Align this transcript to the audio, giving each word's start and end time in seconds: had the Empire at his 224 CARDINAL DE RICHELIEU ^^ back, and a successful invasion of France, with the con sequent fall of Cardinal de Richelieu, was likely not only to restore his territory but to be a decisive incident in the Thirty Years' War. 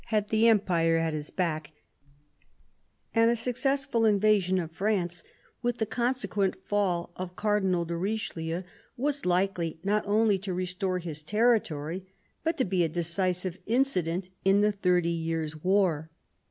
had 0.05 0.29
the 0.29 0.47
Empire 0.47 0.97
at 0.97 1.13
his 1.13 1.29
224 1.29 1.75
CARDINAL 3.13 3.13
DE 3.13 3.13
RICHELIEU 3.13 3.13
^^ 3.13 3.13
back, 3.13 3.21
and 3.21 3.29
a 3.29 3.35
successful 3.35 4.03
invasion 4.07 4.57
of 4.57 4.71
France, 4.75 5.23
with 5.61 5.77
the 5.77 5.85
con 5.85 6.15
sequent 6.15 6.55
fall 6.65 7.11
of 7.15 7.35
Cardinal 7.35 7.85
de 7.85 7.95
Richelieu, 7.95 8.63
was 8.97 9.27
likely 9.27 9.79
not 9.83 10.03
only 10.07 10.39
to 10.39 10.55
restore 10.55 10.97
his 10.97 11.21
territory 11.21 12.07
but 12.43 12.57
to 12.57 12.65
be 12.65 12.83
a 12.83 12.89
decisive 12.89 13.59
incident 13.67 14.29
in 14.43 14.61
the 14.61 14.71
Thirty 14.71 15.09
Years' 15.11 15.63
War. 15.63 16.09